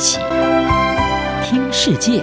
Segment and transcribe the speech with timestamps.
[0.00, 0.18] 起
[1.44, 2.22] 听世界，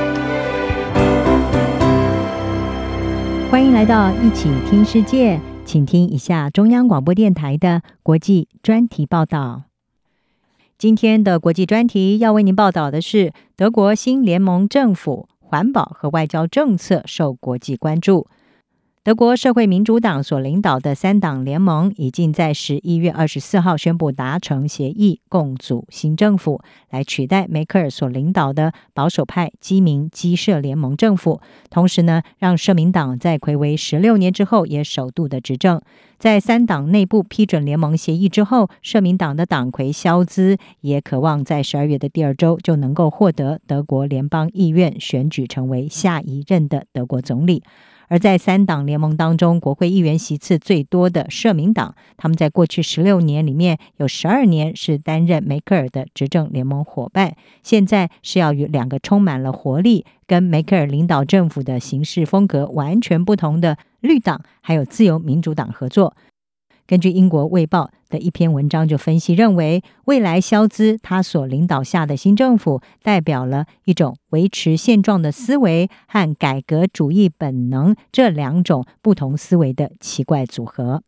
[3.52, 9.66] 欢迎来到一起听世界，请听一下中央广播电台的国际专题报道。
[10.80, 18.26] 今天的国际专题要为您报道的是德国新联盟政府环保和外交政策受国际关注。
[19.08, 31.40] 德国社会民主党所领导的三党联盟已经在十一月二十四号宣布达成协议，共组新政府，来取代梅克尔所领导的保守派基民基社联盟政府。
[31.70, 35.82] 同时呢，让社民党在魁违十六年之后也首度的执政。
[36.20, 47.64] 在三党内部批准联盟协议之后，社民党的党魁肖兹也渴望在十二月的第二周就能够获得德国联邦议院选举，成为下一任的德国总理。
[48.08, 66.16] 而在三党联盟当中，国会议员席次最多的社民党，他们在过去十六年里面有十二年是担任梅克尔的执政联盟伙伴，现在是要与两个充满了活力、跟梅克尔领导政府的行事风格完全不同的绿党还有自由民主党合作。
[66.88, 81.04] 根据英国《卫报》的一篇文章就分析认为，未来萧兹他所领导下的新政府代表了一种维持现状的思维和改革主义本能这两种不同思维的奇怪组合。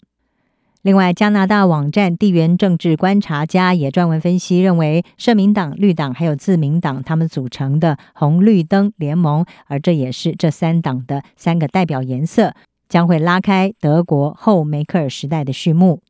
[0.81, 12.53] 另外，加拿大网站地缘政治观察家也撰文分析认为，社民党、绿党还有自民党他们组成的红绿灯联盟，而这也是这三党的三个代表颜色。
[12.89, 16.01] 将会拉开德国后梅克尔时代的序幕，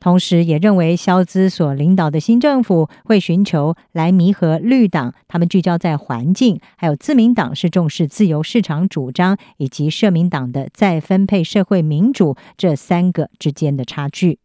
[0.00, 14.38] 同时也认为肖兹所领导的新政府会寻求来弥合绿党，他们聚焦在环境，还有自民党是重视自由市场主张，以及社民党的再分配社会民主这三个之间的差距。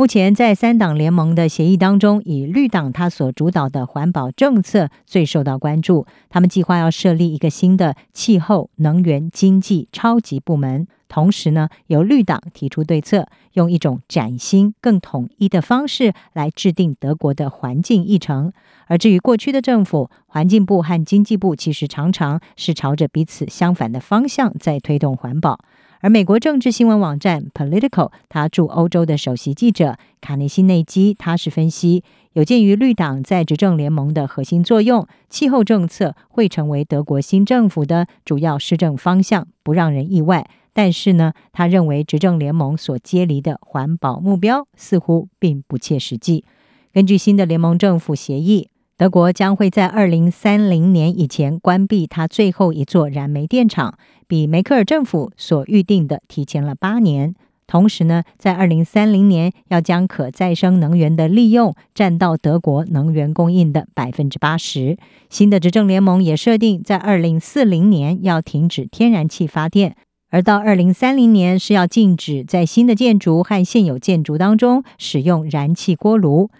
[0.00, 6.06] 目前在三党联盟的协议当中，以绿党他所主导的环保政策最受到关注。
[6.30, 18.54] 他们计划要设立一个新的气候能源经济超级部门，同时呢，由绿党提出对策，用一种崭新、更统一的方式来制定德国的环境议程。
[18.86, 25.58] 而至于过去的政府，环境部和经济部其实常常是朝着彼此相反的方向在推动环保。
[26.02, 32.02] 而美国政治新闻网站 Political，他驻欧洲的首席记者卡内西内基，他是分析，
[32.32, 40.48] 有鉴于绿党在执政联盟的核心作用，气候政策会成为德国新政府的主要施政方向，不让人意外。
[40.72, 46.46] 但是呢，他认为执政联盟所接离的环保目标似乎并不切实际。
[46.94, 48.70] 根据新的联盟政府协议。
[48.96, 53.96] 德国将会在二零三零年以前关闭它最后一座燃煤电厂，
[54.30, 57.34] 比梅克尔政府所预定的提前了八年。
[57.66, 64.96] 同时呢，在二零三零年要将可再生能源的利用占到德国能源供应的百分之八十。
[65.28, 69.96] 新的执政联盟也设定在二零四零年要停止天然气发电，
[70.30, 76.50] 而到二零三零年是要禁止在新的建筑和现有建筑当中使用燃气锅炉。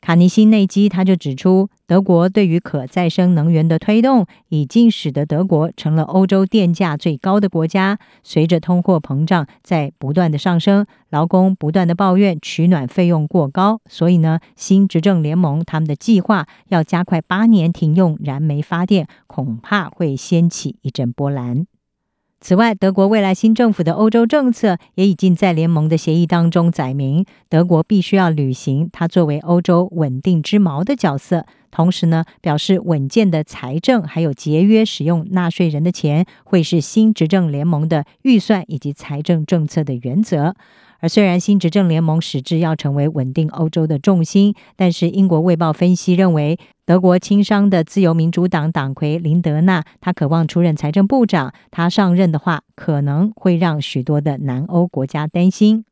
[0.00, 7.98] 卡尼辛内基他就指出，德国对于可再生能源的推动，已经使得德国成了欧洲电价最高的国家。
[8.22, 21.66] 随着通货膨胀在不断的上升，劳工不断的抱怨取暖费用过高，所以呢，新执政联盟他们的计划要加快八年停用燃煤发电，恐怕会掀起一阵波澜。
[22.40, 40.54] 此外，德国未来新政府的欧洲政策也已经在联盟的协议当中载明，德国必须要履行它作为欧洲稳定之锚的角色，同时呢，表示稳健的财政还有节约使用纳税人的钱，会是新执政联盟的预算以及财政政策的原则。
[41.00, 51.52] 而虽然新执政联盟矢志要成为稳定欧洲的重心，但是英国《卫报》分析认为，德国亲商的自由民主党党魁林德纳，他渴望出任财政部长。
[51.70, 55.84] 他上任的话，可能会让许多的南欧国家担心。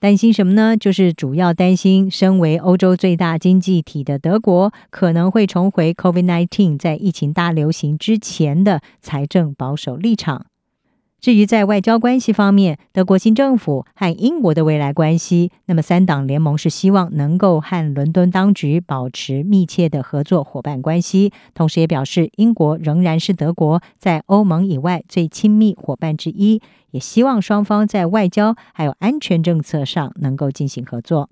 [0.00, 0.76] 担心什么呢？
[0.76, 10.46] 就是主要担心，身为欧洲最大经济体的德国，可能会重回 COVID-19 在疫情大流行之前的财政保守立场。
[11.22, 26.60] 至于在外交关系方面，德国新政府和英国的未来关系，那么三党联盟是希望能够和伦敦当局保持密切的合作伙伴关系，同时也表示英国仍然是德国在欧盟以外最亲密伙伴之一，
[26.90, 31.30] 也希望双方在外交还有安全政策上能够进行合作。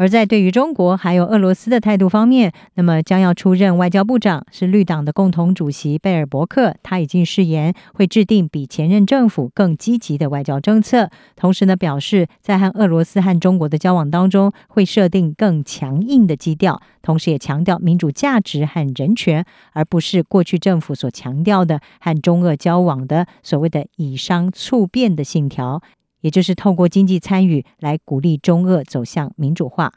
[0.00, 19.44] 而在对于中国还有俄罗斯的态度方面，那么将要出任外交部长是绿党的共同主席贝尔伯克，他已经誓言会制定比前任政府更积极的外交政策，同时呢表示在和俄罗斯和中国的交往当中会设定更强硬的基调，同时也强调民主价值和人权，
[19.74, 25.82] 而不是过去政府所强调的和中俄交往的所谓的以商促变的信条。
[26.20, 29.92] 也就是透过经济参与来鼓励中俄走向民主化。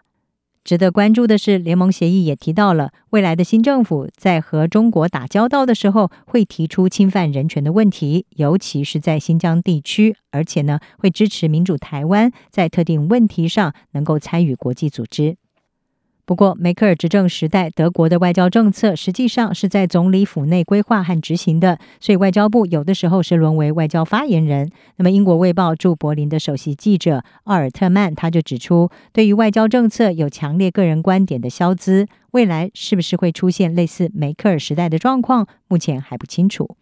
[0.63, 15.35] 值得关注的是，联盟协议也提到了未来的新政府在和中国打交道的时候，会提出侵犯人权的问题，尤其是在新疆地区，而且呢，会支持民主台湾在特定问题上能够参与国际组织。
[16.25, 24.71] 不过，梅克尔执政时代，德国的外交政策实际上是在总理府内规划和执行的，所以外交部有的时候是沦为外交发言人。
[24.95, 36.77] 那么，英国《卫报》驻柏林的首席记者奥尔特曼他就指出，对于外交政策有强烈个人观点的肖兹，未来是不是会出现类似梅克尔时代的状况，目前还不清楚。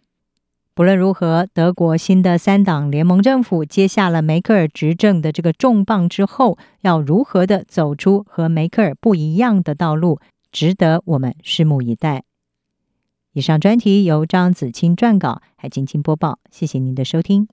[0.74, 10.18] 不论如何，德国新的三党联盟政府接下了梅克尔执政的这个重磅之后，要如何的走出和梅克尔不一样的道路，
[10.50, 12.24] 值得我们拭目以待。
[13.34, 16.38] 以上专题由张子清撰稿，还静静播报。
[16.50, 17.48] 谢谢您的收听。